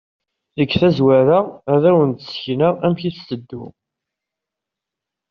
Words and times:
Deg 0.57 0.69
tazwara, 0.79 1.39
ad 1.73 1.83
awen-d-sekneɣ 1.89 2.73
amek 2.85 3.01
i 3.09 3.11
tetteddu. 3.15 3.65